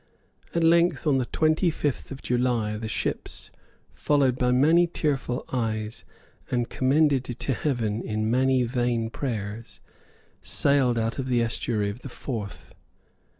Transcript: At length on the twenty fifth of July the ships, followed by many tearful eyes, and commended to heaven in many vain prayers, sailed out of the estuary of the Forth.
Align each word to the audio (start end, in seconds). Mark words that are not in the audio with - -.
At 0.55 0.63
length 0.63 1.05
on 1.05 1.19
the 1.19 1.27
twenty 1.27 1.69
fifth 1.69 2.09
of 2.09 2.23
July 2.23 2.75
the 2.75 2.87
ships, 2.87 3.51
followed 3.93 4.35
by 4.35 4.49
many 4.51 4.87
tearful 4.87 5.45
eyes, 5.53 6.05
and 6.49 6.67
commended 6.67 7.23
to 7.25 7.53
heaven 7.53 8.01
in 8.01 8.31
many 8.31 8.63
vain 8.63 9.11
prayers, 9.11 9.79
sailed 10.41 10.97
out 10.97 11.19
of 11.19 11.27
the 11.27 11.43
estuary 11.43 11.91
of 11.91 12.01
the 12.01 12.09
Forth. 12.09 12.73